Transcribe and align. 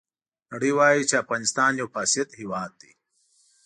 نړۍ 0.51 0.71
وایي 0.77 1.01
چې 1.09 1.21
افغانستان 1.23 1.71
یو 1.81 1.87
فاسد 1.95 2.27
هېواد 2.39 2.71
دی. 2.81 2.91